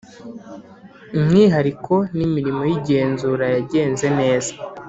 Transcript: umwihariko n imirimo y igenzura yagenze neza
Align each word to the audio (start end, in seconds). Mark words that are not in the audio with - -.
umwihariko 1.17 1.93
n 2.17 2.19
imirimo 2.27 2.61
y 2.69 2.73
igenzura 2.77 3.45
yagenze 3.55 4.07
neza 4.19 4.51